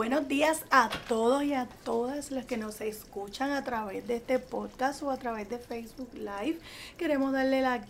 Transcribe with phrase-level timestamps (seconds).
[0.00, 4.38] Buenos días a todos y a todas los que nos escuchan a través de este
[4.38, 6.58] podcast o a través de Facebook Live.
[6.96, 7.84] Queremos darle la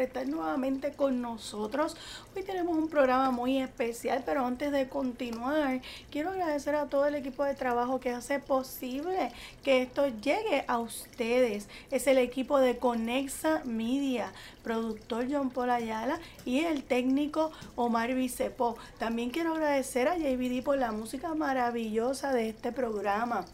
[0.00, 1.96] estar nuevamente con nosotros.
[2.34, 5.80] Hoy tenemos un programa muy especial, pero antes de continuar,
[6.10, 10.78] quiero agradecer a todo el equipo de trabajo que hace posible que esto llegue a
[10.78, 11.68] ustedes.
[11.90, 18.76] Es el equipo de Conexa Media, productor John Paul Ayala y el técnico Omar Vicepo.
[18.98, 23.44] También quiero agradecer a JBD por la música maravillosa de este programa.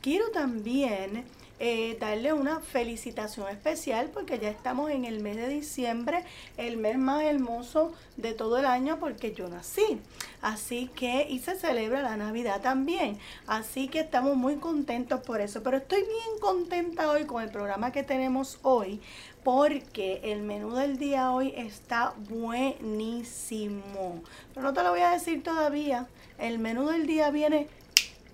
[0.00, 1.24] Quiero también
[1.58, 6.22] eh, darle una felicitación especial porque ya estamos en el mes de diciembre,
[6.58, 10.00] el mes más hermoso de todo el año porque yo nací.
[10.42, 13.18] Así que, y se celebra la Navidad también.
[13.46, 15.62] Así que estamos muy contentos por eso.
[15.62, 19.00] Pero estoy bien contenta hoy con el programa que tenemos hoy
[19.42, 24.22] porque el menú del día hoy está buenísimo.
[24.52, 26.06] Pero no te lo voy a decir todavía.
[26.38, 27.68] El menú del día viene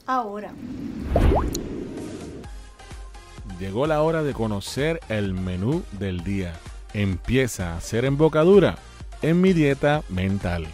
[0.07, 0.53] ahora.
[3.59, 6.55] Llegó la hora de conocer el menú del día.
[6.95, 8.77] Empieza a ser embocadura
[9.23, 10.67] en mi dieta mental.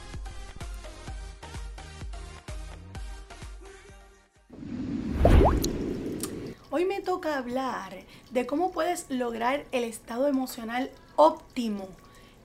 [6.70, 7.94] Hoy me toca hablar
[8.30, 11.88] de cómo puedes lograr el estado emocional óptimo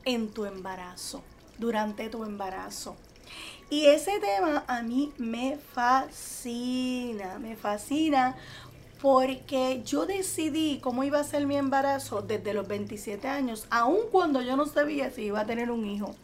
[0.06, 1.23] en tu embarazo,
[1.58, 2.95] durante tu embarazo.
[3.70, 8.36] Y ese tema a mí me fascina, me fascina
[9.04, 14.42] porque yo decidí cómo iba a ser mi embarazo desde los 27 años, aun cuando
[14.42, 16.16] yo no sabía si iba a tener un hijo.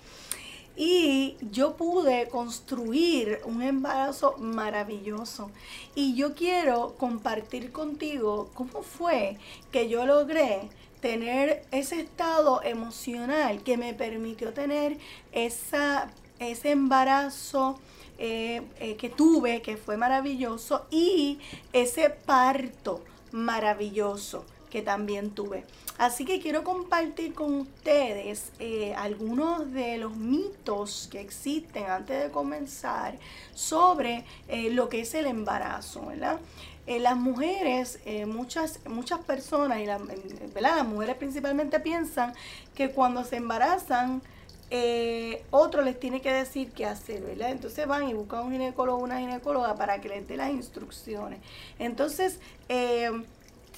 [0.77, 5.52] Y yo pude construir un embarazo maravilloso.
[5.94, 9.38] Y yo quiero compartir contigo cómo fue
[9.73, 10.69] que yo logré
[11.02, 14.97] tener ese estado emocional que me permitió tener
[15.33, 17.79] esa, ese embarazo
[18.21, 21.39] eh, eh, que tuve, que fue maravilloso, y
[21.72, 23.01] ese parto
[23.31, 25.63] maravilloso que también tuve.
[25.97, 32.29] Así que quiero compartir con ustedes eh, algunos de los mitos que existen antes de
[32.29, 33.17] comenzar
[33.53, 34.25] sobre
[34.72, 36.39] lo que es el embarazo, ¿verdad?
[36.88, 42.33] las mujeres, muchas, muchas personas, y las mujeres principalmente piensan
[42.73, 44.23] que cuando se embarazan,
[44.72, 47.52] eh, otro les tiene que decir qué hacer, ¿verdad?
[47.52, 51.40] Entonces van y buscan un ginecólogo o una ginecóloga para que les dé las instrucciones.
[51.80, 53.09] Entonces, eh,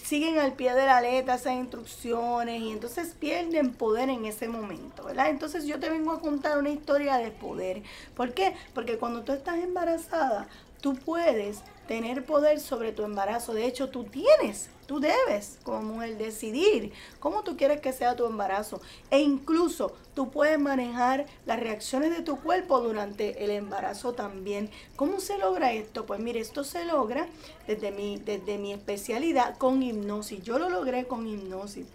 [0.04, 5.06] siguen al pie de la letra esas instrucciones y entonces pierden poder en ese momento,
[5.06, 5.30] ¿verdad?
[5.30, 7.84] Entonces yo te vengo a contar una historia de poder.
[8.16, 8.54] ¿Por qué?
[8.74, 10.48] Porque cuando tú estás embarazada,
[10.82, 13.54] tú puedes tener poder sobre tu embarazo.
[13.54, 16.92] De hecho, tú tienes, tú debes como mujer decidir
[17.22, 18.82] cómo tú quieres que sea tu embarazo.
[19.10, 24.70] E incluso tú puedes manejar las reacciones de tu cuerpo durante el embarazo también.
[24.98, 26.06] ¿Cómo se logra esto?
[26.06, 27.26] Pues mire, esto se logra
[27.68, 30.44] desde mi, desde mi especialidad con hipnosis.
[30.44, 31.86] Yo lo logré con hipnosis.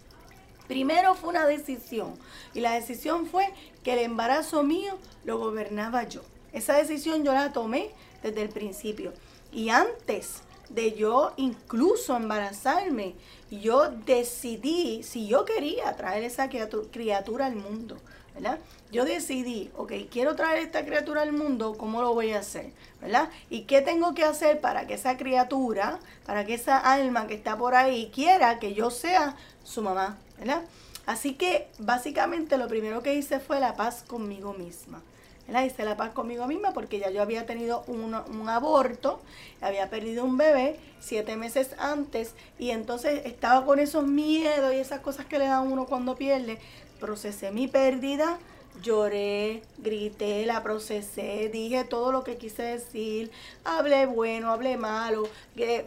[0.67, 2.15] Primero fue una decisión
[2.55, 3.45] y la decisión fue
[3.83, 6.23] que el embarazo mío lo gobernaba yo.
[6.51, 7.91] Esa decisión yo la tomé
[8.23, 9.13] desde el principio.
[9.51, 13.15] Y antes de yo incluso embarazarme,
[13.49, 17.97] yo decidí si yo quería traer esa criatura al mundo,
[18.33, 18.59] ¿verdad?
[18.91, 22.71] Yo decidí, ok, quiero traer esta criatura al mundo, ¿cómo lo voy a hacer?
[23.01, 23.29] ¿Verdad?
[23.49, 27.57] ¿Y qué tengo que hacer para que esa criatura, para que esa alma que está
[27.57, 30.63] por ahí quiera que yo sea su mamá, ¿verdad?
[31.05, 35.01] Así que básicamente lo primero que hice fue la paz conmigo misma.
[35.47, 39.21] Hice la paz conmigo misma porque ya yo había tenido un, un, aborto,
[39.61, 44.99] había perdido un bebé siete meses antes y entonces estaba con esos miedos y esas
[44.99, 46.59] cosas que le dan uno cuando pierde.
[46.99, 48.39] Procesé mi pérdida,
[48.81, 53.31] lloré, grité, la procesé, dije todo lo que quise decir,
[53.63, 55.85] hablé bueno, hablé malo, que,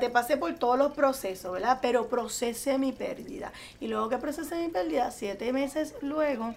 [0.00, 1.78] te pasé por todos los procesos, ¿verdad?
[1.82, 3.52] Pero procesé mi pérdida.
[3.80, 6.54] Y luego que procesé mi pérdida, siete meses luego,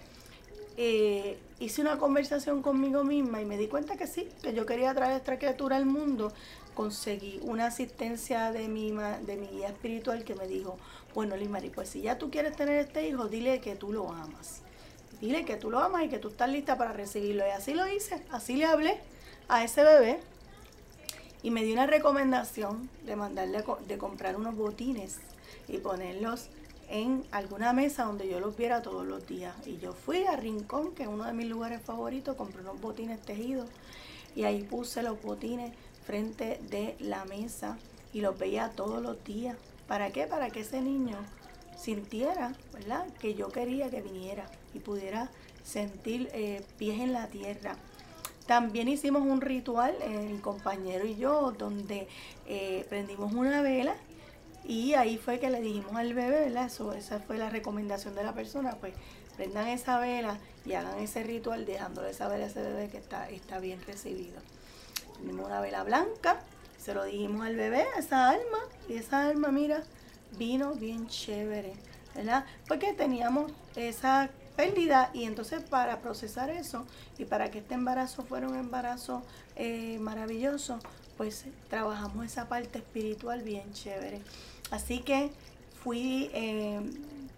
[0.76, 4.94] eh, hice una conversación conmigo misma y me di cuenta que sí, que yo quería
[4.94, 6.32] traer esta criatura al mundo.
[6.74, 10.78] Conseguí una asistencia de mi, de mi guía espiritual que me dijo,
[11.14, 14.62] bueno, Limari, pues si ya tú quieres tener este hijo, dile que tú lo amas.
[15.20, 17.46] Dile que tú lo amas y que tú estás lista para recibirlo.
[17.46, 18.98] Y así lo hice, así le hablé
[19.48, 20.20] a ese bebé
[21.42, 25.18] y me dio una recomendación de mandarle de comprar unos botines
[25.68, 26.48] y ponerlos
[26.90, 29.54] en alguna mesa donde yo los viera todos los días.
[29.64, 33.20] Y yo fui a Rincón, que es uno de mis lugares favoritos, compré unos botines
[33.20, 33.68] tejidos
[34.34, 35.72] y ahí puse los botines
[36.04, 37.78] frente de la mesa
[38.12, 39.56] y los veía todos los días.
[39.86, 40.26] ¿Para qué?
[40.26, 41.16] Para que ese niño
[41.78, 43.06] sintiera, ¿verdad?
[43.20, 45.30] Que yo quería que viniera y pudiera
[45.62, 47.76] sentir eh, pies en la tierra.
[48.46, 52.08] También hicimos un ritual, el compañero y yo, donde
[52.46, 53.94] eh, prendimos una vela
[54.64, 56.66] y ahí fue que le dijimos al bebé, ¿verdad?
[56.66, 58.94] Eso, esa fue la recomendación de la persona, pues
[59.36, 63.58] prendan esa vela y hagan ese ritual dejándole saber a ese bebé que está, está
[63.58, 64.40] bien recibido.
[65.14, 66.40] Prendimos una vela blanca,
[66.78, 68.58] se lo dijimos al bebé, a esa alma,
[68.88, 69.82] y esa alma, mira,
[70.38, 71.72] vino bien chévere,
[72.14, 72.44] ¿verdad?
[72.68, 76.86] Porque teníamos esa pérdida y entonces para procesar eso
[77.18, 79.22] y para que este embarazo fuera un embarazo
[79.56, 80.78] eh, maravilloso,
[81.20, 84.22] pues trabajamos esa parte espiritual bien chévere.
[84.70, 85.30] Así que
[85.84, 86.80] fui eh,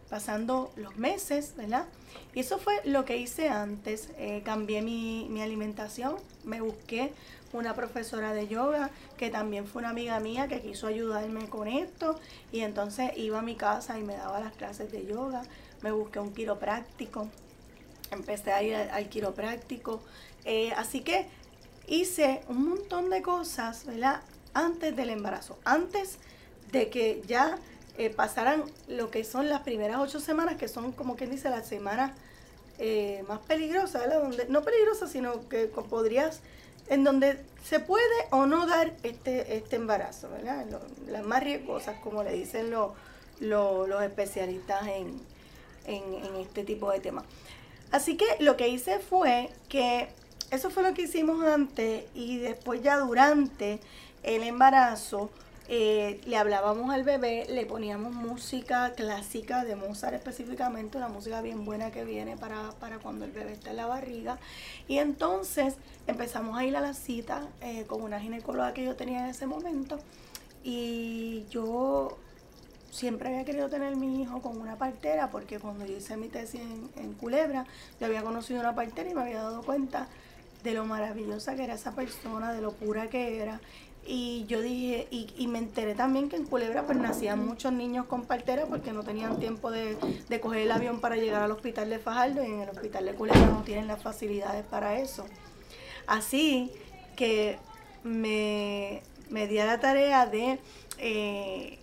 [0.08, 1.86] pasando los meses, ¿verdad?
[2.32, 4.10] Y eso fue lo que hice antes.
[4.18, 6.14] Eh, cambié mi, mi, alimentación,
[6.44, 7.12] me busqué
[7.52, 12.20] una profesora de yoga que también fue una amiga mía que quiso ayudarme con esto
[12.52, 15.42] y entonces iba a mi casa y me daba las clases de yoga
[15.82, 17.26] me busqué un quiropráctico,
[18.12, 20.00] empecé a ir al, quiropráctico,
[20.44, 21.26] eh, así que
[21.86, 24.22] hice un montón de cosas, ¿verdad?
[24.54, 26.18] Antes del embarazo, antes
[26.70, 27.58] de que ya
[27.98, 31.66] eh, pasaran lo que son las primeras ocho semanas, que son como quien dice las
[31.66, 32.12] semanas
[32.78, 34.22] eh, más peligrosas, ¿verdad?
[34.22, 36.40] Donde, no peligrosas, sino que podrías,
[36.88, 40.66] en donde se puede o no dar este, este embarazo, ¿verdad?
[41.06, 45.20] las más riesgosas, como le dicen los especialistas en,
[45.84, 47.24] en, este tipo de temas.
[47.90, 50.08] Así que lo que hice fue que
[50.52, 53.80] eso fue lo que hicimos antes y después ya durante
[54.22, 55.30] el embarazo
[55.66, 61.64] eh, le hablábamos al bebé, le poníamos música clásica de Mozart específicamente, una música bien
[61.64, 64.38] buena que viene para, cuando el bebé está en la barriga.
[64.88, 65.76] Y entonces
[66.06, 69.46] empezamos a ir a la cita eh, con una ginecóloga que yo tenía en ese
[69.46, 70.00] momento
[70.62, 72.18] y yo
[72.90, 76.60] siempre había querido tener mi hijo con una partera porque cuando yo hice mi tesis
[76.96, 77.64] en, Culebra,
[77.98, 80.08] yo había conocido una partera y me había dado cuenta
[80.62, 83.60] de lo maravillosa que era esa persona, de lo pura que era.
[84.04, 88.24] Y yo dije, y, me enteré también que en Culebra pues nacían muchos niños con
[88.24, 89.96] partera porque no tenían tiempo de,
[90.28, 93.14] de coger el avión para llegar al hospital de Fajardo y en el hospital de
[93.14, 95.24] Culebra no tienen las facilidades para eso.
[96.08, 96.72] Así
[97.14, 97.58] que
[98.02, 100.58] me, me di a la tarea de
[100.98, 101.78] eh,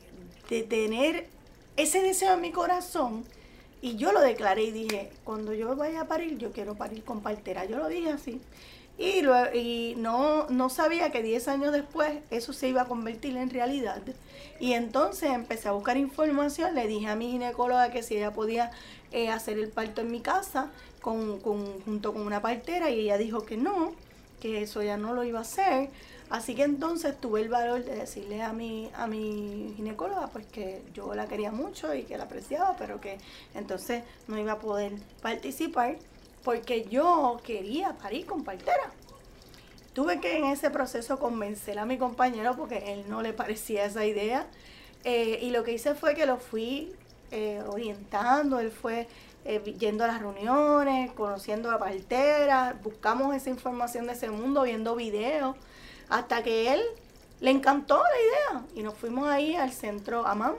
[0.50, 1.28] de tener
[1.78, 3.24] ese deseo en mi corazón.
[3.82, 7.22] Y yo lo declaré y dije, cuando yo vaya a parir, yo quiero parir con
[7.22, 7.66] partera.
[7.66, 8.42] Yo lo dije así.
[8.98, 9.24] Y,
[9.58, 14.02] y no, no sabía que 10 años después eso se iba a convertir en realidad.
[14.60, 18.72] Y entonces empecé a buscar información, le dije a mi ginecóloga que si ella podía
[19.14, 20.70] eh, hacer el parto en mi casa
[21.02, 23.94] con, con, junto con una partera y ella dijo que no,
[24.42, 25.90] que eso ya no lo iba a hacer.
[26.30, 30.84] Así que entonces tuve el valor de decirle a mi, a mi ginecóloga pues que
[30.94, 33.18] yo la quería mucho y que la apreciaba, pero que
[33.56, 34.94] entonces no iba a poder
[35.24, 35.98] participar
[36.44, 38.92] porque yo quería parir con partera.
[39.94, 44.06] Tuve que en ese proceso convencer a mi compañero porque él no le parecía esa
[44.06, 44.46] idea.
[45.04, 46.94] Eh, y lo que hice fue que lo fui
[47.32, 49.08] eh, orientando, él fue
[49.46, 54.62] eh, yendo a las reuniones, conociendo a la partera, buscamos esa información de ese mundo,
[54.64, 55.56] viendo videos
[56.10, 56.82] hasta que él
[57.40, 60.56] le encantó la idea y nos fuimos ahí al centro AMAN,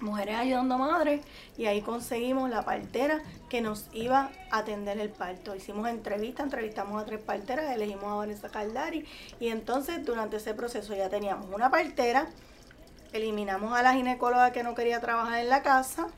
[0.00, 1.22] Mujeres Ayudando Madres,
[1.56, 5.56] y ahí conseguimos la partera que nos iba a atender el parto.
[5.56, 9.06] Hicimos entrevistas, entrevistamos a tres parteras, elegimos a Vanessa Caldari
[9.40, 12.26] y entonces durante ese proceso ya teníamos una partera,
[13.12, 16.08] eliminamos a la ginecóloga que no quería trabajar en la casa,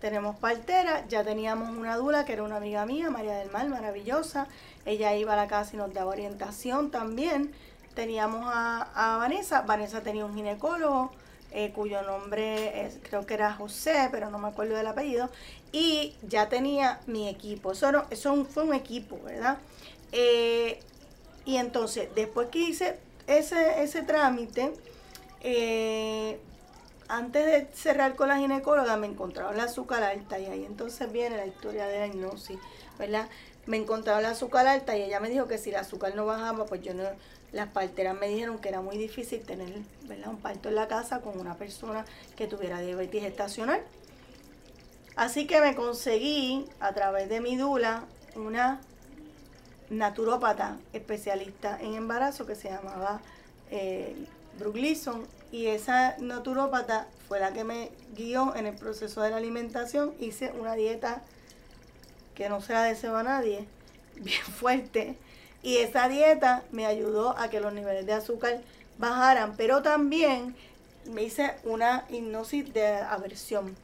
[0.00, 4.46] tenemos partera, ya teníamos una dula que era una amiga mía, María del Mar, maravillosa.
[4.84, 7.52] Ella iba a la casa y nos daba orientación también
[7.96, 9.62] teníamos a, Vanessa.
[9.62, 11.10] Vanessa tenía un ginecólogo
[11.50, 15.30] eh, cuyo nombre creo que era José, pero no me acuerdo del apellido.
[15.72, 17.72] Y ya tenía mi equipo.
[17.72, 19.58] Eso, eso fue un equipo, ¿verdad?
[20.12, 20.78] Eh,
[21.44, 24.72] y entonces, después que hice ese, ese trámite,
[25.40, 26.38] eh,
[27.08, 31.36] antes de cerrar con la ginecóloga, me encontraba la azúcar alta y ahí entonces viene
[31.36, 32.58] la historia de la hipnosis,
[32.98, 33.28] ¿verdad?
[33.66, 36.66] Me encontraba la azúcar alta y ella me dijo que si la azúcar no bajaba,
[36.66, 37.04] pues yo no,
[37.52, 39.72] las parteras me dijeron que era muy difícil tener
[40.26, 42.04] un parto en la casa con una persona
[42.36, 43.82] que tuviera diabetes estacional.
[45.16, 48.80] Así que me conseguí a través de mi dula una
[49.88, 53.20] naturópata especialista en embarazo que se llamaba
[53.70, 54.14] eh,
[54.58, 54.98] Brooke
[55.52, 60.12] y esa naturópata fue la que me guió en el proceso de la alimentación.
[60.18, 61.22] Hice una dieta
[62.34, 63.66] que no se la deseo a nadie,
[64.16, 65.16] bien fuerte,
[65.66, 68.60] y esa dieta me ayudó a que los niveles de azúcar
[68.98, 70.54] bajaran, pero también
[71.06, 73.76] me hice una hipnosis de aversión.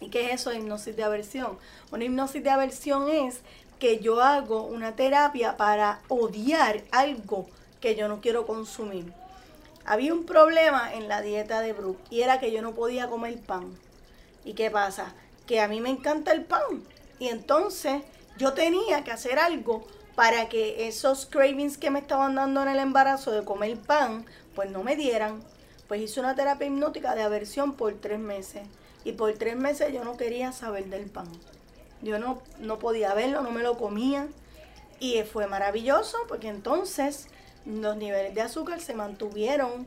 [0.00, 1.58] ¿Y qué es eso de hipnosis de aversión?
[1.90, 3.40] Una hipnosis de aversión es
[3.80, 7.48] que yo hago una terapia para odiar algo
[7.80, 9.12] que yo no quiero consumir.
[9.84, 13.40] Había un problema en la dieta de Brooke y era que yo no podía comer
[13.40, 13.76] pan.
[14.44, 15.16] ¿Y qué pasa?
[15.48, 16.84] Que a mí me encanta el pan.
[17.18, 18.02] Y entonces
[18.36, 19.84] yo tenía que hacer algo
[20.18, 24.68] para que esos cravings que me estaban dando en el embarazo de comer pan, pues
[24.68, 25.44] no me dieran.
[25.86, 28.66] Pues hice una terapia hipnótica de aversión por tres meses.
[29.04, 31.28] Y por tres meses yo no quería saber del pan.
[32.02, 34.26] Yo no, no podía verlo, no me lo comía.
[34.98, 37.28] Y fue maravilloso porque entonces
[37.64, 39.86] los niveles de azúcar se mantuvieron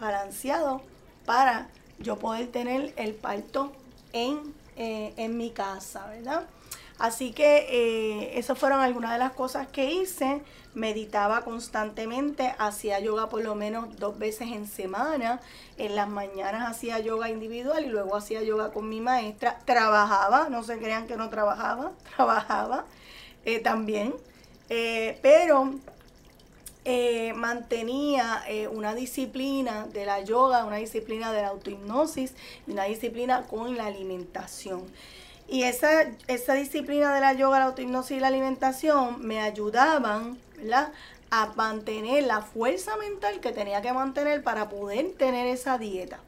[0.00, 0.80] balanceados
[1.26, 3.72] para yo poder tener el parto
[4.14, 6.46] en, eh, en mi casa, ¿verdad?
[6.98, 10.42] Así que eh, esas fueron algunas de las cosas que hice.
[10.74, 15.40] Meditaba constantemente, hacía yoga por lo menos dos veces en semana.
[15.76, 19.60] En las mañanas hacía yoga individual y luego hacía yoga con mi maestra.
[19.64, 22.84] Trabajaba, no se crean que no trabajaba, trabajaba
[23.44, 24.14] eh, también.
[24.68, 25.74] Eh, pero
[27.34, 32.32] mantenía una disciplina de la yoga, una disciplina de la autohipnosis
[32.66, 34.86] y una disciplina con la alimentación.
[35.48, 40.38] Y esa, esa disciplina de la yoga, la autohipnosis y la alimentación me ayudaban,
[41.30, 46.18] a mantener la fuerza mental que tenía que mantener para poder tener esa dieta.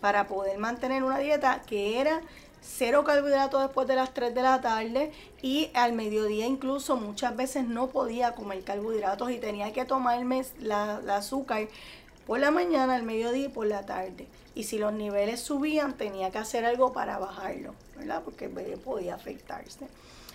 [0.00, 2.20] Para poder mantener una dieta que era
[2.60, 7.66] cero carbohidratos después de las 3 de la tarde y al mediodía incluso muchas veces
[7.66, 11.66] no podía comer carbohidratos y tenía que tomarme la, la azúcar
[12.32, 14.26] por la mañana, al mediodía y por la tarde.
[14.54, 18.22] Y si los niveles subían, tenía que hacer algo para bajarlo, ¿verdad?
[18.24, 19.86] Porque podía afectarse.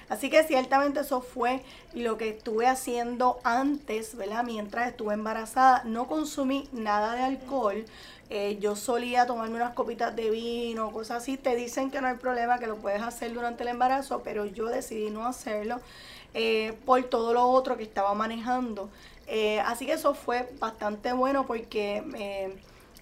[0.08, 1.64] Así que ciertamente eso fue
[1.96, 4.44] lo que estuve haciendo antes, ¿verdad?
[4.44, 7.84] Mientras estuve embarazada, no consumí nada de alcohol.
[8.30, 11.36] Eh, yo solía tomarme unas copitas de vino, cosas así.
[11.36, 14.68] Te dicen que no hay problema, que lo puedes hacer durante el embarazo, pero yo
[14.68, 15.82] decidí no hacerlo
[16.36, 18.92] eh, por todo lo otro que estaba manejando.
[19.28, 22.02] Eh, así que eso fue bastante bueno porque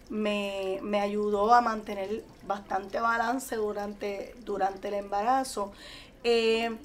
[0.10, 5.72] me, me, ayudó a mantener bastante balance durante, durante el embarazo.
[6.24, 6.76] Eh,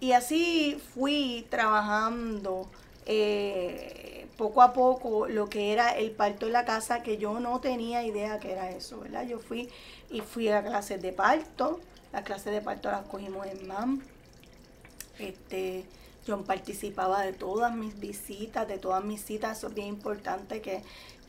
[0.00, 2.66] y así fui trabajando
[3.04, 7.60] eh, poco a poco lo que era el parto en la casa, que yo no
[7.60, 9.26] tenía idea que era eso, ¿verdad?
[9.26, 9.68] Yo fui
[10.10, 11.80] y fui a clases de parto,
[12.12, 14.00] las clases de parto las cogimos en MAM.
[15.18, 15.84] Este,
[16.26, 20.82] yo participaba de todas mis visitas, de todas mis citas, eso es bien importante que,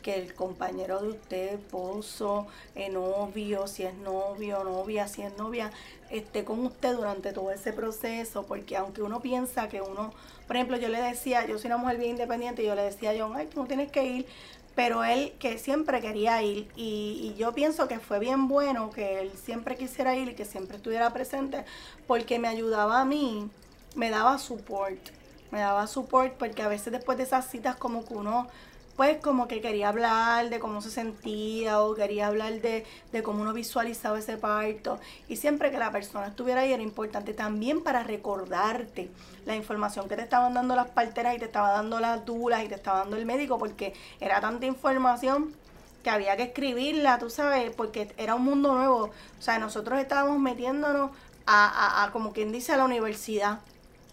[0.04, 5.70] el compañero de usted, esposo, eh, novio, si es novio, novia, si es novia,
[6.10, 10.12] esté con usted durante todo ese proceso, porque aunque uno piensa que uno,
[10.48, 13.12] por ejemplo, yo le decía, yo soy una mujer bien independiente, y yo le decía
[13.12, 14.26] a John, ay, tú no tienes que ir,
[14.74, 19.20] pero él que siempre quería ir y, y, yo pienso que fue bien bueno que
[19.20, 21.66] él siempre quisiera ir y que siempre estuviera presente
[22.08, 23.50] porque me ayudaba a mí
[23.96, 25.00] me daba support.
[25.52, 28.48] Me daba support porque a veces después de esas citas como que uno
[28.96, 33.42] pues como que quería hablar de cómo se sentía o quería hablar de, de, cómo
[33.42, 35.00] uno visualizaba ese parto.
[35.28, 39.10] Y siempre que la persona estuviera ahí era importante también para recordarte
[39.46, 42.68] la información que te estaban dando las parteras y te estaba dando las dulas y
[42.68, 45.52] te estaba dando el médico porque era tanta información
[46.04, 49.06] que había que escribirla, tú sabes, porque era un mundo nuevo.
[49.06, 51.12] O sea, nosotros estábamos metiéndonos
[51.46, 53.60] a, a, a como quien dice, a la universidad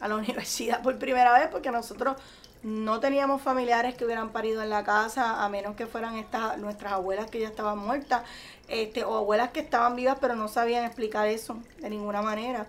[0.01, 2.17] a la universidad por primera vez porque nosotros
[2.63, 6.95] no teníamos familiares que hubieran parido en la casa, a menos que fueran estas nuestras
[6.95, 8.23] abuelas que ya estaban muertas,
[8.69, 12.67] este, o abuelas que estaban vivas pero no sabían explicar eso de ninguna manera.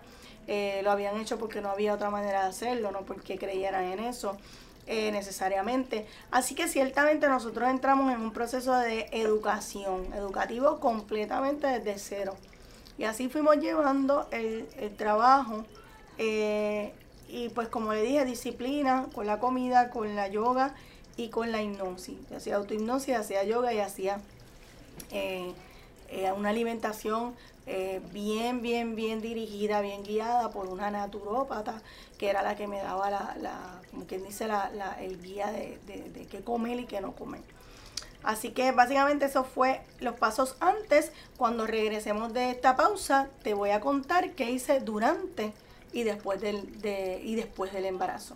[0.47, 3.99] Eh, lo habían hecho porque no había otra manera de hacerlo, no porque creyeran en
[3.99, 4.35] eso
[4.87, 6.07] eh, necesariamente.
[6.31, 12.35] Así que ciertamente nosotros entramos en un proceso de educación, educativo completamente desde cero.
[12.97, 15.65] Y así fuimos llevando el, el trabajo.
[16.17, 16.93] Eh,
[17.29, 20.73] y pues como le dije, disciplina con la comida, con la yoga
[21.15, 22.17] y con la hipnosis.
[22.35, 24.19] Hacía autohipnosis, hacía yoga y hacía
[25.11, 25.53] eh,
[26.09, 27.35] eh, una alimentación
[27.67, 31.83] eh, bien, bien, bien dirigida, bien guiada por una naturópata,
[32.17, 35.77] que era la que me daba la, como quien dice, la, la, el guía de,
[35.85, 37.41] de, de qué comer y qué no comer.
[38.23, 41.11] Así que básicamente eso fue los pasos antes.
[41.37, 45.53] Cuando regresemos de esta pausa, te voy a contar qué hice durante
[45.93, 48.35] y después del, embarazo.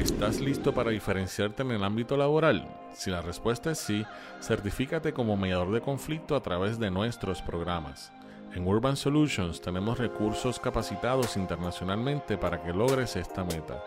[0.00, 2.68] ¿Estás listo para diferenciarte en el ámbito laboral?
[2.94, 4.04] Si la respuesta es sí,
[4.40, 8.12] certifícate como mediador de conflicto a través de nuestros programas.
[8.54, 13.82] En Urban Solutions tenemos recursos capacitados internacionalmente para que logres esta meta.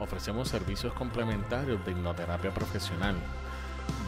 [0.00, 3.14] ofrecemos servicios complementarios de hipnoterapia profesional.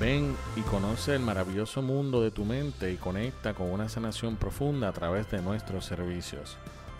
[0.00, 4.88] Ven y conoce el maravilloso mundo de tu mente y conecta con una sanación profunda
[4.88, 6.56] a través de nuestros servicios.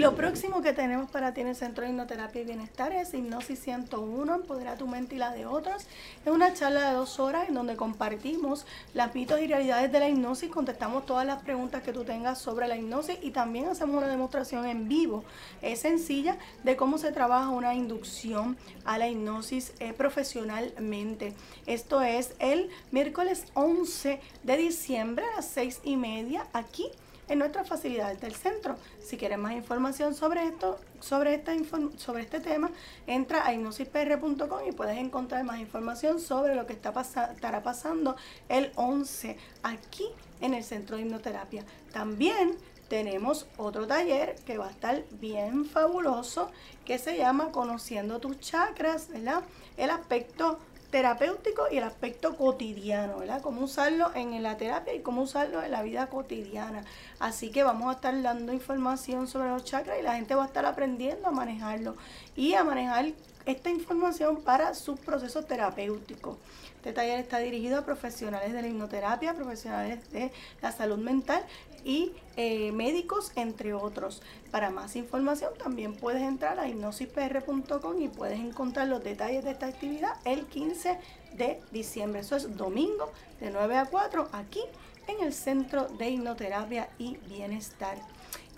[0.00, 3.60] Lo próximo que tenemos para ti en el Centro de Hipnoterapia y Bienestar es Hipnosis
[3.60, 5.82] 101, Empodera tu mente y la de otros.
[6.24, 10.08] Es una charla de dos horas en donde compartimos las mitos y realidades de la
[10.08, 14.08] hipnosis, contestamos todas las preguntas que tú tengas sobre la hipnosis y también hacemos una
[14.08, 15.22] demostración en vivo.
[15.60, 21.34] Es sencilla de cómo se trabaja una inducción a la hipnosis eh, profesionalmente.
[21.66, 26.90] Esto es el miércoles 11 de diciembre a las 6 y media aquí
[27.30, 28.76] en nuestras facilidades del centro.
[29.00, 31.52] Si quieres más información sobre esto, sobre, esta
[31.96, 32.70] sobre este tema,
[33.06, 38.16] entra a hipnosispr.com y puedes encontrar más información sobre lo que está estará pasando
[38.48, 40.06] el 11 aquí
[40.40, 41.64] en el centro de hipnoterapia.
[41.92, 42.56] También
[42.88, 46.50] tenemos otro taller que va a estar bien fabuloso
[46.84, 49.44] que se llama Conociendo tus chakras, ¿verdad?
[49.76, 50.58] El aspecto
[50.90, 53.40] terapéutico y el aspecto cotidiano, ¿verdad?
[53.42, 56.84] Cómo usarlo en la terapia y cómo usarlo en la vida cotidiana.
[57.18, 60.46] Así que vamos a estar dando información sobre los chakras y la gente va a
[60.46, 61.96] estar aprendiendo a manejarlo
[62.36, 63.12] y a manejar
[63.46, 66.36] esta información para sus procesos terapéuticos.
[66.76, 71.44] Este taller está dirigido a profesionales de la hipnoterapia, profesionales de la salud mental
[71.84, 74.22] y eh, médicos, entre otros.
[74.50, 79.66] Para más información también puedes entrar a hipnosispr.com y puedes encontrar los detalles de esta
[79.66, 80.98] actividad el 15
[81.34, 82.20] de diciembre.
[82.20, 84.60] Eso es domingo de 9 a 4 aquí
[85.06, 87.98] en el Centro de Hipnoterapia y Bienestar.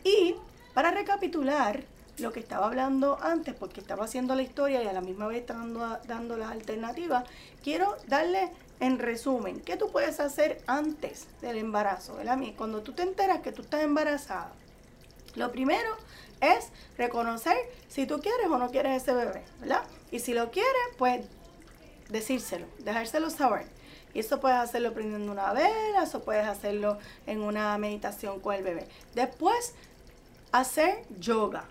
[0.04, 0.34] Y
[0.74, 1.84] para recapitular
[2.18, 5.46] lo que estaba hablando antes, porque estaba haciendo la historia y a la misma vez
[5.46, 7.24] dando, dando las alternativas,
[7.62, 8.50] quiero darle
[8.82, 12.16] en resumen, ¿qué tú puedes hacer antes del embarazo?
[12.16, 12.36] ¿verdad?
[12.56, 14.50] Cuando tú te enteras que tú estás embarazada,
[15.36, 15.96] lo primero
[16.40, 19.84] es reconocer si tú quieres o no quieres ese bebé, ¿verdad?
[20.10, 21.24] Y si lo quieres, pues
[22.08, 23.66] decírselo, dejárselo saber.
[24.14, 28.64] Y eso puedes hacerlo prendiendo una vela, eso puedes hacerlo en una meditación con el
[28.64, 28.88] bebé.
[29.14, 29.74] Después,
[30.50, 31.66] hacer yoga,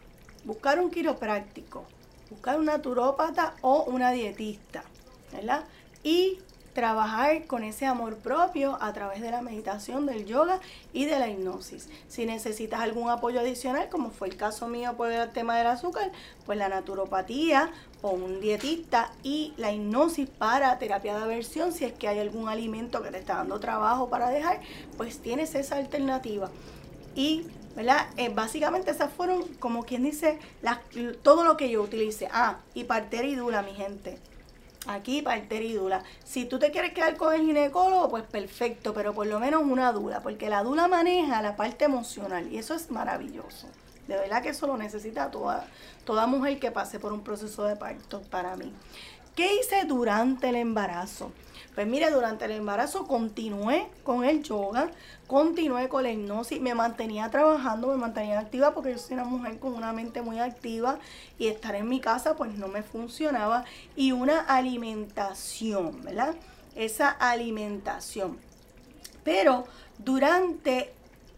[0.45, 1.83] buscar un quiropráctico,
[2.29, 4.85] buscar un naturópata o una dietista,
[5.33, 5.65] ¿verdad?
[6.03, 6.39] Y
[6.73, 10.59] trabajar con ese amor propio a través de la meditación, del yoga
[10.93, 11.89] y de la hipnosis.
[12.07, 16.11] Si necesitas algún apoyo adicional, como fue el caso mío por el tema del azúcar,
[16.45, 21.93] pues la naturopatía o un dietista y la hipnosis para terapia de aversión, si es
[21.93, 24.61] que hay algún alimento que te está dando trabajo para dejar,
[24.97, 26.49] pues tienes esa alternativa.
[27.15, 28.07] Y ¿verdad?
[28.17, 30.39] Eh, básicamente esas fueron, como quien dice,
[31.21, 32.27] todo lo que yo utilicé.
[32.31, 34.17] Ah, y partera y dula, mi gente
[34.87, 36.03] Aquí parteridula.
[36.23, 39.91] Si tú te quieres quedar con el ginecólogo, pues perfecto, pero por lo menos una
[39.91, 43.67] dula, porque la dula maneja la parte emocional y eso es maravilloso.
[44.07, 45.67] De verdad que eso lo necesita toda,
[46.03, 48.73] toda mujer que pase por un proceso de parto para mí.
[49.35, 51.31] ¿Qué hice durante el embarazo?
[51.73, 54.91] Pues mire, durante el embarazo continué con el yoga,
[55.25, 59.57] continué con la hipnosis, me mantenía trabajando, me mantenía activa porque yo soy una mujer
[59.57, 60.99] con una mente muy activa
[61.39, 63.63] y estar en mi casa pues no me funcionaba.
[63.95, 66.35] Y una alimentación, ¿verdad?
[66.75, 68.37] Esa alimentación.
[69.23, 69.65] Pero
[69.97, 70.91] durante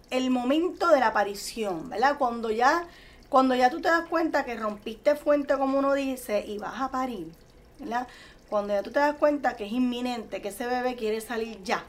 [0.09, 2.17] el momento de la aparición, ¿verdad?
[2.17, 2.87] Cuando ya,
[3.29, 6.89] cuando ya tú te das cuenta que rompiste fuente, como uno dice, y vas a
[6.89, 7.31] parir,
[7.79, 8.07] ¿verdad?
[8.53, 11.83] Cuando ya tú te das cuenta que es inminente, que ese bebé quiere salir ya,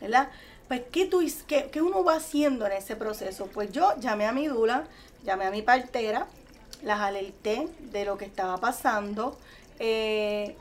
[0.00, 0.30] ¿verdad?
[0.66, 3.46] Pues, ¿qué, tú, qué, qué uno va haciendo en ese proceso?
[3.46, 4.88] Pues yo llamé a mi dula,
[5.22, 6.26] llamé a mi partera,
[6.82, 9.38] las alerté de lo que estaba pasando.
[9.78, 10.56] Eh,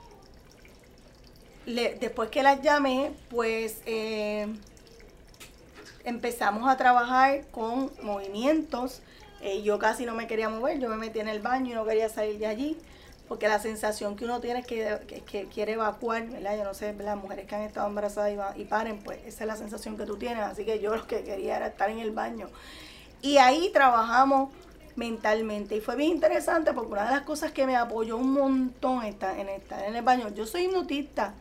[1.66, 4.46] después que las llamé, pues eh,
[6.04, 9.02] empezamos a trabajar con movimientos.
[9.42, 11.84] Eh, yo casi no me quería mover, yo me metí en el baño y no
[11.84, 12.78] quería salir de allí,
[13.32, 16.58] porque la sensación que uno tiene es que, que, quiere evacuar, ¿verdad?
[16.58, 19.48] Yo no sé, las mujeres que han estado embarazadas y, y, paren, pues esa es
[19.48, 22.12] la sensación que tú tienes, así que yo lo que quería era estar en el
[22.12, 22.50] baño.
[23.22, 24.50] Y ahí trabajamos
[24.98, 25.78] mentalmente.
[25.78, 29.40] Y fue bien interesante porque una de las cosas que me apoyó un montón está
[29.40, 31.34] en estar en el baño, yo soy hipnotista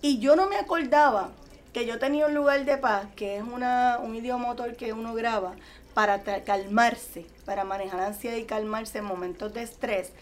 [0.00, 1.32] y yo no me acordaba
[1.72, 5.54] que yo tenía un lugar de paz, que es una, un idiomotor que uno graba
[5.92, 10.12] para calmarse, para manejar ansiedad y calmarse en momentos de estrés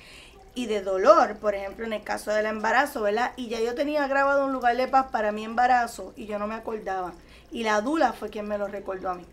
[0.61, 3.33] y de dolor, por ejemplo, en el caso del embarazo, ¿verdad?
[3.37, 6.46] Y ya yo tenía grabado un lugar de paz para mi embarazo y yo no
[6.46, 7.14] me acordaba.
[7.51, 9.25] Y la dula fue quien me lo recordó a mí.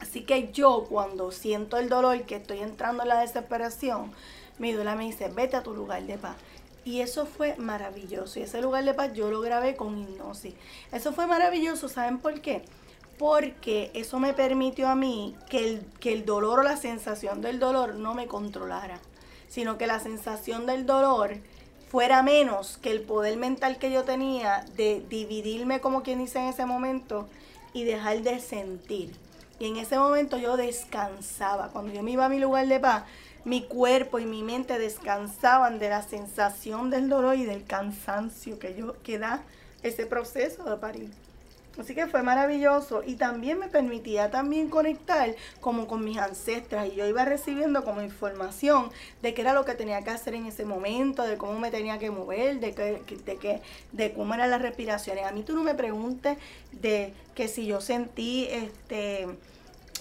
[0.00, 4.12] Así que yo cuando siento el dolor, que estoy entrando en la desesperación,
[4.58, 6.36] mi dula me dice, vete a tu lugar de paz.
[6.84, 8.38] Y eso fue maravilloso.
[8.38, 10.52] Y ese lugar de paz yo lo grabé con hipnosis.
[10.92, 12.62] Eso fue maravilloso, ¿saben por qué?
[13.18, 17.58] Porque eso me permitió a mí que el, que el dolor o la sensación del
[17.58, 19.00] dolor no me controlara,
[19.52, 21.36] sino que la sensación del dolor
[21.90, 26.46] fuera menos que el poder mental que yo tenía de dividirme como quien dice en
[26.46, 27.28] ese momento
[27.74, 29.12] y dejar de sentir.
[29.58, 31.68] Y en ese momento yo descansaba.
[31.68, 33.04] Cuando yo me iba a mi lugar de paz,
[33.44, 38.74] mi cuerpo y mi mente descansaban de la sensación del dolor y del cansancio que,
[38.74, 39.42] yo, que da
[39.82, 41.10] ese proceso de parir.
[41.78, 46.96] Así que fue maravilloso y también me permitía también conectar como con mis ancestras y
[46.96, 48.90] yo iba recibiendo como información
[49.22, 51.98] de qué era lo que tenía que hacer en ese momento, de cómo me tenía
[51.98, 55.24] que mover, de que, de que, de cómo eran las respiraciones.
[55.24, 56.36] A mí tú no me preguntes
[56.72, 59.26] de que si yo sentí este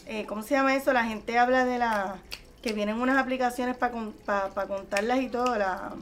[0.08, 0.92] eh, ¿cómo se llama eso?
[0.94, 2.18] La gente habla de la
[2.62, 5.94] que vienen unas aplicaciones para contarlas y todo, la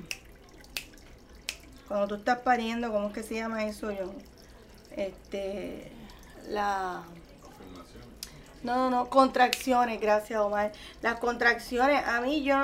[1.88, 4.14] cuando tú estás pariendo, ¿cómo es que se llama eso yo?
[5.00, 5.92] Este,
[6.50, 7.04] la
[8.62, 10.74] no, no, no, contracciones, gracias Omar.
[11.02, 12.58] Las contracciones, a mí yo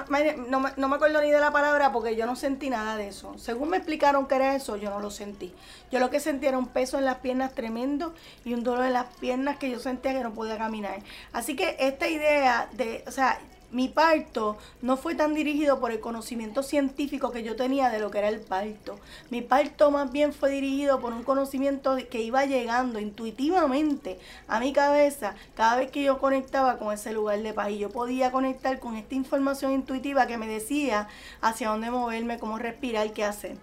[0.50, 3.38] no, no, me acuerdo ni de la palabra porque yo no sentí nada de eso.
[3.38, 5.54] Según me explicaron que era eso, yo no lo sentí.
[5.92, 8.94] Yo lo que sentí era un peso en las piernas tremendo y un dolor en
[8.94, 11.00] las piernas que yo sentía que no podía caminar.
[11.32, 13.40] Así que esta idea de, o sea,
[13.72, 18.12] mi parto no fue tan dirigido por el conocimiento científico que yo tenía de lo
[18.12, 19.00] que era el parto.
[19.30, 24.72] Mi parto más bien fue dirigido por un conocimiento que iba llegando intuitivamente a mi
[24.72, 27.72] cabeza cada vez que yo conectaba con ese lugar de paz.
[27.72, 31.08] Y yo podía conectar con esta información intuitiva que me decía
[31.42, 33.58] hacia dónde moverme, cómo respirar, qué hacer.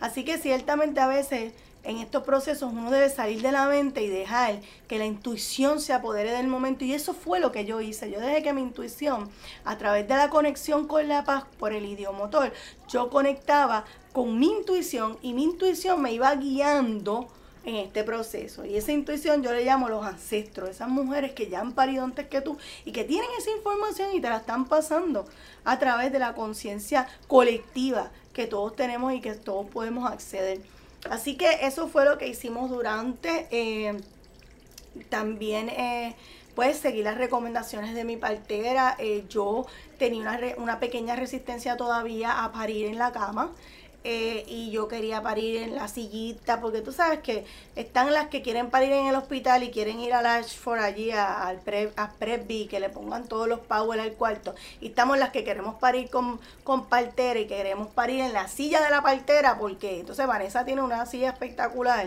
[0.00, 1.52] Así que ciertamente a veces
[1.84, 5.92] en estos procesos uno debe salir de la mente y dejar que la intuición se
[5.92, 6.84] apodere del momento.
[6.84, 8.10] Y eso fue lo que yo hice.
[8.10, 9.30] Yo dejé que mi intuición,
[9.64, 12.52] a través de la conexión con la paz por el idiomotor,
[12.88, 17.28] yo conectaba con mi intuición y mi intuición me iba guiando
[17.64, 18.64] en este proceso.
[18.64, 22.26] Y esa intuición yo le llamo los ancestros, esas mujeres que ya han parido antes
[22.26, 25.26] que tú y que tienen esa información y te la están pasando
[25.64, 30.60] a través de la conciencia colectiva que todos tenemos y que todos podemos acceder.
[31.10, 33.46] Así que eso fue lo que hicimos durante.
[33.50, 34.00] Eh,
[35.08, 36.14] también eh,
[36.54, 38.96] pues seguir las recomendaciones de mi partera.
[38.98, 39.66] Eh, yo
[39.98, 43.52] tenía una pequeña resistencia todavía a parir en la cama.
[44.04, 48.42] Eh, y yo quería parir en la sillita, porque tú sabes que están las que
[48.42, 52.80] quieren parir en el hospital y quieren ir a Ashford allí al pre, a que
[52.80, 54.54] le pongan todos los power al cuarto.
[54.80, 58.80] Y estamos las que queremos parir con, con partera y queremos parir en la silla
[58.80, 62.06] de la partera, porque entonces Vanessa tiene una silla espectacular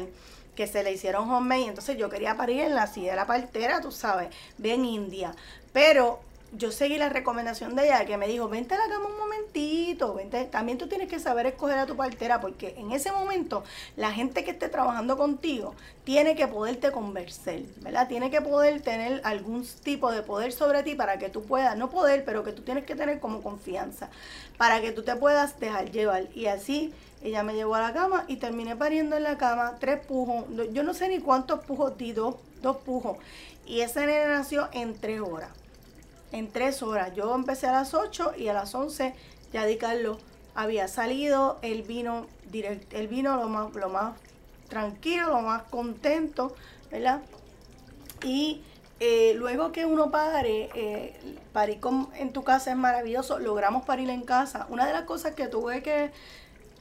[0.55, 3.81] que se le hicieron homemade, entonces yo quería parir en la silla de la partera,
[3.81, 5.35] tú sabes, bien india.
[5.73, 6.19] Pero
[6.53, 10.13] yo seguí la recomendación de ella que me dijo, vente a la cama un momentito,
[10.13, 10.43] vente.
[10.45, 13.63] También tú tienes que saber escoger a tu partera porque en ese momento
[13.95, 18.09] la gente que esté trabajando contigo tiene que poderte convencer, ¿verdad?
[18.09, 21.89] Tiene que poder tener algún tipo de poder sobre ti para que tú puedas, no
[21.89, 24.09] poder, pero que tú tienes que tener como confianza,
[24.57, 26.27] para que tú te puedas dejar llevar.
[26.35, 30.05] Y así ella me llevó a la cama y terminé pariendo en la cama tres
[30.05, 30.45] pujos.
[30.73, 33.17] Yo no sé ni cuántos pujos di, dos, dos pujos.
[33.65, 35.60] Y ese nene nació en tres horas
[36.31, 37.13] en tres horas.
[37.15, 39.13] Yo empecé a las 8 y a las 11
[39.53, 40.17] ya Di Carlos
[40.55, 44.13] había salido, él vino, direct, él vino lo más, lo más
[44.69, 46.55] tranquilo, lo más contento,
[46.89, 47.21] ¿verdad?
[48.23, 48.61] Y
[48.99, 51.19] eh, luego que uno pare, eh,
[51.53, 51.79] parir
[52.15, 54.67] en tu casa es maravilloso, logramos parir en casa.
[54.69, 56.11] Una de las cosas que tuve que,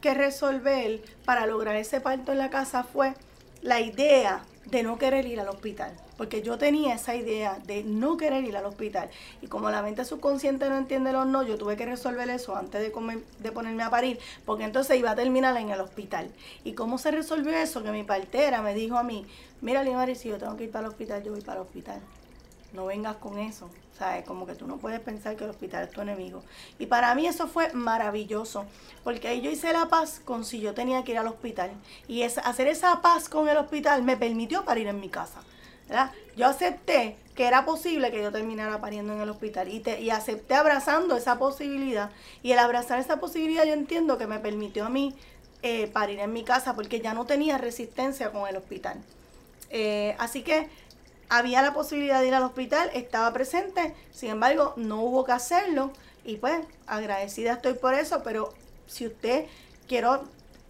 [0.00, 3.14] que resolver para lograr ese parto en la casa fue
[3.62, 8.18] la idea de no querer ir al hospital porque yo tenía esa idea de no
[8.18, 9.08] querer ir al hospital.
[9.40, 12.82] Y como la mente subconsciente no entiende los no, yo tuve que resolver eso antes
[12.82, 16.30] de, de ponerme a parir, porque entonces iba a terminar en el hospital.
[16.62, 17.82] ¿Y cómo se resolvió eso?
[17.82, 19.24] Que mi partera me dijo a mí,
[19.62, 22.02] mira Limari, si yo tengo que ir para el hospital, yo voy para el hospital.
[22.72, 23.70] No vengas con eso.
[23.98, 24.24] ¿Sabes?
[24.24, 26.42] Como que tú no puedes pensar que el hospital es tu enemigo.
[26.78, 28.64] Y para mí eso fue maravilloso,
[29.04, 31.70] porque ahí yo hice la paz con si yo tenía que ir al hospital.
[32.08, 35.42] Y hacer esa paz con el hospital me permitió parir en mi casa.
[36.36, 40.10] Yo acepté que era posible que yo terminara pariendo en el hospital y, te, y
[40.10, 42.10] acepté abrazando esa posibilidad.
[42.42, 45.14] Y el abrazar esa posibilidad yo entiendo que me permitió a mí
[45.62, 49.02] eh, parir en mi casa porque ya no tenía resistencia con el hospital.
[49.70, 50.68] Eh, así que
[51.30, 55.92] había la posibilidad de ir al hospital, estaba presente, sin embargo no hubo que hacerlo
[56.24, 58.52] y pues agradecida estoy por eso, pero
[58.86, 59.46] si usted
[59.88, 60.24] quiero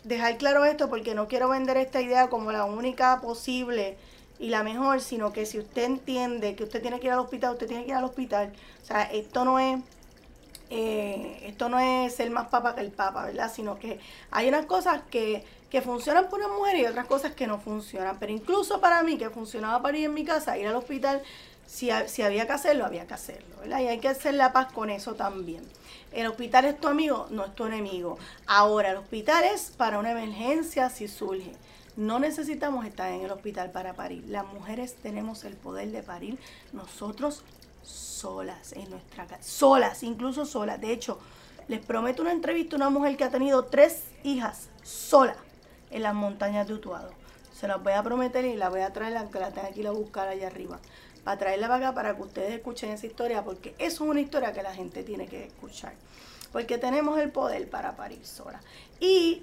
[0.05, 3.97] dejar claro esto porque no quiero vender esta idea como la única posible
[4.39, 7.55] y la mejor, sino que si usted entiende que usted tiene que ir al hospital,
[7.55, 8.53] usted tiene que ir al hospital.
[8.83, 9.81] O sea, esto no es
[10.71, 13.53] eh, esto no es ser más papa que el papa, ¿verdad?
[13.53, 13.99] Sino que
[14.31, 18.19] hay unas cosas que, que funcionan por una mujer y otras cosas que no funcionan.
[18.19, 21.23] Pero incluso para mí, que funcionaba para ir en mi casa, ir al hospital,
[21.65, 23.81] si, si había que hacerlo, había que hacerlo, ¿verdad?
[23.81, 25.63] Y hay que hacer la paz con eso también.
[26.13, 28.19] El hospital es tu amigo, no es tu enemigo.
[28.47, 31.53] Ahora, el hospital es para una emergencia si surge.
[31.97, 34.25] No necesitamos estar en el hospital para parir.
[34.27, 36.39] Las mujeres tenemos el poder de parir
[36.73, 37.45] nosotros
[37.83, 39.43] solas en nuestra casa.
[39.43, 40.81] Solas, incluso solas.
[40.81, 41.21] De hecho,
[41.69, 45.37] les prometo una entrevista a una mujer que ha tenido tres hijas sola
[45.91, 47.11] en las montañas de Utuado.
[47.53, 49.87] Se las voy a prometer y la voy a traer, aunque la tenga que ir
[49.87, 50.79] a buscar allá arriba.
[51.25, 54.53] Para traerla para acá para que ustedes escuchen esa historia, porque eso es una historia
[54.53, 55.93] que la gente tiene que escuchar.
[56.53, 58.61] Porque tenemos el poder para parir sola.
[58.99, 59.43] Y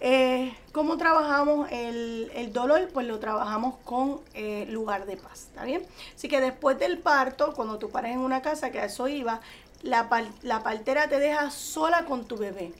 [0.00, 2.88] eh, ¿Cómo trabajamos el, dolor?
[2.92, 5.86] Pues lo trabajamos con eh, lugar de paz, ¿está bien?
[6.14, 9.40] Así que después del parto, cuando tú pares en una casa, que a eso iba,
[9.82, 10.08] la,
[10.42, 12.72] la partera te deja sola con tu bebé.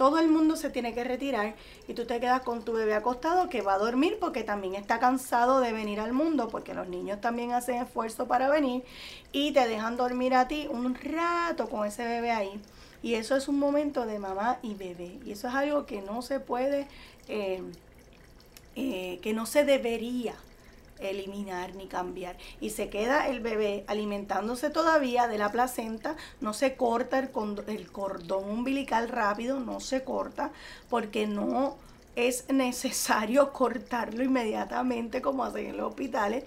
[0.00, 3.50] Todo el mundo se tiene que retirar y tú te quedas con tu bebé acostado
[3.50, 7.20] que va a dormir porque también está cansado de venir al mundo, porque los niños
[7.20, 8.82] también hacen esfuerzo para venir
[9.30, 12.62] y te dejan dormir a ti un rato con ese bebé ahí.
[13.02, 15.18] Y eso es un momento de mamá y bebé.
[15.26, 16.88] Y eso es algo que no se puede,
[17.28, 17.62] eh,
[18.76, 20.34] eh, que no se debería
[21.00, 22.36] eliminar ni cambiar.
[22.60, 27.30] Y se queda el bebé alimentándose todavía de la placenta, no se corta el,
[27.66, 30.50] el cordón umbilical rápido, no se corta
[30.88, 31.76] porque no
[32.16, 36.44] es necesario cortarlo inmediatamente como hacen en los hospitales.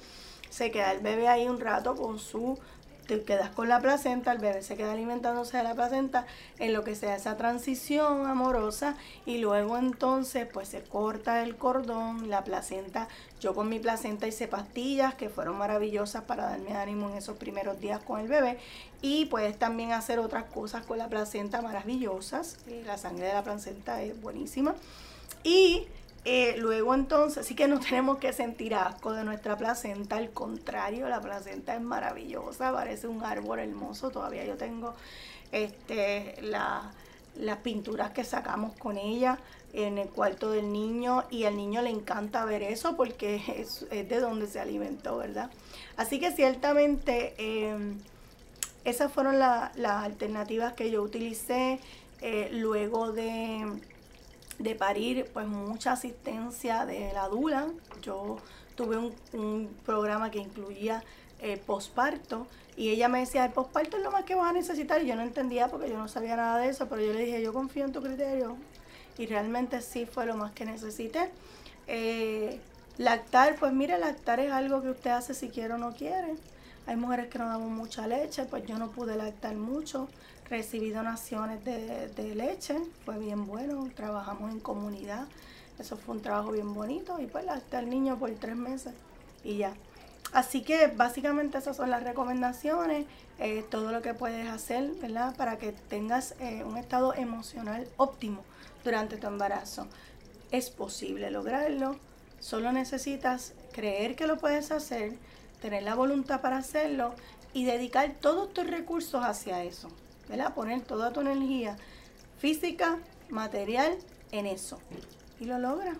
[0.49, 2.59] Se queda el bebé ahí un rato con su
[3.07, 6.25] te quedas con la placenta, el bebé se queda alimentándose de la placenta
[6.59, 12.29] en lo que sea esa transición amorosa y luego entonces pues se corta el cordón,
[12.29, 13.07] la placenta,
[13.39, 17.79] yo con mi placenta hice pastillas que fueron maravillosas para darme ánimo en esos primeros
[17.79, 18.57] días con el bebé
[19.01, 24.01] y puedes también hacer otras cosas con la placenta maravillosas, la sangre de la placenta
[24.01, 24.75] es buenísima
[25.43, 25.87] y
[26.25, 31.09] eh, luego entonces, sí que no tenemos que sentir asco de nuestra placenta, al contrario,
[31.09, 34.93] la placenta es maravillosa, parece un árbol hermoso, todavía yo tengo
[35.51, 39.37] este, las pinturas que sacamos con ella
[39.73, 44.19] en el cuarto del niño y al niño le encanta ver eso porque es, de
[44.19, 45.49] donde se alimentó, ¿verdad?
[45.97, 47.97] Así que ciertamente em,
[48.85, 51.79] esas fueron las alternativas que yo utilicé
[52.21, 53.65] eh, luego de
[54.59, 57.67] de parir, pues mucha asistencia de la dula.
[58.01, 58.37] Yo
[58.75, 61.03] tuve un, programa que incluía
[61.41, 65.01] eh, posparto y ella me decía, el posparto es lo más que vas a necesitar
[65.03, 67.41] y yo no entendía porque yo no sabía nada de eso, pero yo le dije,
[67.41, 68.57] yo confío en tu criterio
[69.17, 71.29] y realmente sí fue lo más que necesité.
[71.87, 72.59] Eh,
[72.97, 76.35] lactar, pues mire, lactar es algo que usted hace si quiere o no quiere.
[76.85, 80.07] Hay mujeres que no damos mucha leche, pues yo no pude lactar mucho.
[80.53, 85.25] Recibí donaciones de, leche, fue bien bueno, trabajamos en comunidad.
[85.79, 88.93] Eso fue un trabajo bien bonito y pues lacté al niño por tres meses
[89.43, 89.73] y ya.
[90.31, 93.07] Así que básicamente esas son las recomendaciones,
[93.39, 95.35] eh, todo lo que puedes hacer, ¿verdad?
[95.35, 98.43] Para que tengas eh, un estado emocional óptimo
[98.83, 99.87] durante tu embarazo.
[100.51, 101.95] Es posible lograrlo,
[102.39, 105.13] solo necesitas creer que lo puedes hacer,
[105.63, 107.15] tener la voluntad para hacerlo
[107.55, 109.89] y dedicar todos tus recursos hacia eso,
[110.29, 110.53] ¿verdad?
[110.53, 111.77] Poner toda tu energía
[112.37, 113.97] física, material
[114.31, 114.79] en eso.
[115.39, 115.93] Y lo logra,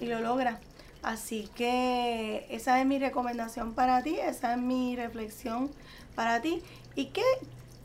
[0.00, 0.60] y lo logra.
[1.02, 5.70] Así que esa es mi recomendación para ti, esa es mi reflexión
[6.14, 6.62] para ti.
[6.94, 7.24] ¿Y qué,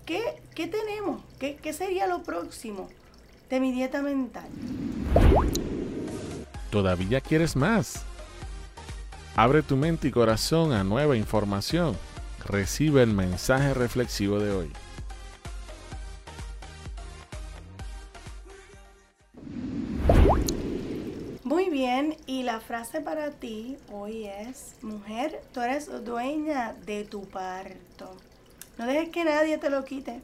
[0.06, 1.22] qué, qué tenemos?
[1.38, 2.88] ¿Qué, ¿Qué sería lo próximo
[3.50, 4.48] de mi dieta mental?
[6.70, 8.04] ¿Todavía quieres más?
[9.36, 11.98] Abre tu mente y corazón a nueva información.
[12.46, 14.72] Recibe el mensaje reflexivo de hoy.
[22.70, 28.16] Frase para ti hoy es, mujer, tú eres dueña de tu parto.
[28.78, 30.22] No dejes que nadie te lo quite.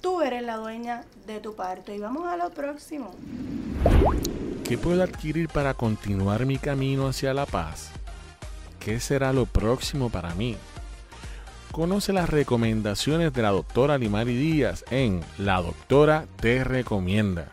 [0.00, 1.92] Tú eres la dueña de tu parto.
[1.92, 3.14] Y vamos a lo próximo.
[4.64, 7.90] ¿Qué puedo adquirir para continuar mi camino hacia la paz?
[8.80, 10.56] ¿Qué será lo próximo para mí?
[11.72, 17.52] Conoce las recomendaciones de la doctora Limari Díaz en La Doctora Te Recomienda.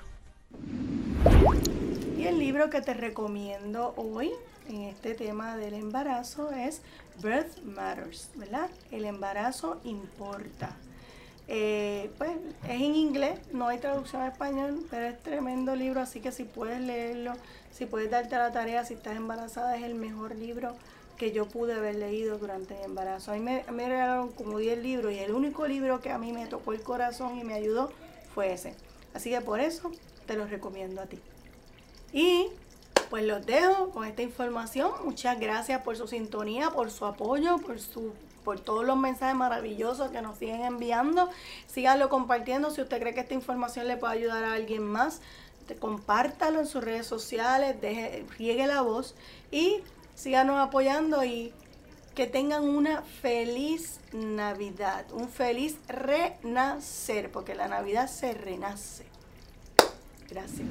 [2.60, 4.34] Libro que te recomiendo hoy
[4.68, 6.82] en este tema del embarazo es
[7.24, 8.70] Birth Matters, ¿verdad?
[8.92, 10.76] El embarazo importa.
[11.48, 12.32] Eh, pues
[12.66, 16.44] es en inglés, no hay traducción a español, pero es tremendo libro, así que si
[16.44, 17.32] puedes leerlo,
[17.72, 20.76] si puedes darte la tarea, si estás embarazada, es el mejor libro
[21.16, 23.32] que yo pude haber leído durante mi embarazo.
[23.32, 26.46] A mí me regalaron como 10 libros y el único libro que a mí me
[26.46, 27.94] tocó el corazón y me ayudó
[28.36, 28.76] fue ese.
[29.14, 29.94] Así que por eso
[30.26, 31.22] te lo recomiendo a ti.
[32.14, 32.48] Y
[33.10, 34.92] pues los dejo con esta información.
[35.04, 40.12] Muchas gracias por su sintonía, por su apoyo, por su por todos los mensajes maravillosos
[40.12, 41.30] que nos siguen enviando.
[41.68, 45.22] Síganlo compartiendo si usted cree que esta información le puede ayudar a alguien más.
[45.80, 49.14] compártalo en sus redes sociales, deje, riegue la voz
[49.52, 49.84] y
[50.16, 51.54] síganos apoyando y
[52.16, 59.09] que tengan una feliz Navidad, un feliz renacer, porque la Navidad se renace.
[60.32, 60.68] Gracias.